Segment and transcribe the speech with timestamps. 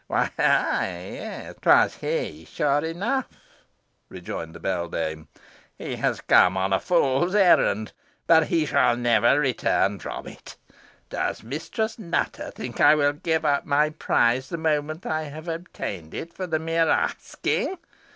[0.07, 3.27] "Why, ay, 'twas he, sure enough,"
[4.09, 5.27] rejoined the beldame.
[5.77, 7.91] "He has come on a fool's errand,
[8.25, 10.57] but he shall never return from it.
[11.11, 16.15] Does Mistress Nutter think I will give up my prize the moment I have obtained
[16.15, 17.77] it, for the mere asking?